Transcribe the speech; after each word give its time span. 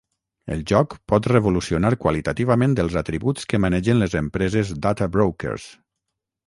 El 0.53 0.61
joc 0.69 0.95
pot 1.11 1.29
revolucionar 1.31 1.91
qualitativament 2.05 2.73
els 2.85 2.99
atributs 3.03 3.49
que 3.53 3.61
manegen 3.67 4.05
les 4.05 4.21
empreses 4.25 4.75
Data 4.89 5.15
Brokers. 5.19 5.71